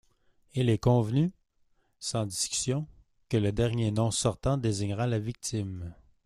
Il 0.55 0.71
est 0.71 0.79
convenu, 0.79 1.31
sans 1.99 2.25
discussion, 2.25 2.87
que 3.29 3.37
le 3.37 3.51
dernier 3.51 3.91
nom 3.91 4.09
sortant 4.09 4.57
désignera 4.57 5.05
la 5.05 5.19
victime. 5.19 5.93